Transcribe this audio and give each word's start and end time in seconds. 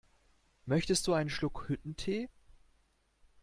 Möchtest 0.65 1.05
du 1.05 1.13
einen 1.13 1.29
Schluck 1.29 1.65
Hüttentee? 1.69 2.27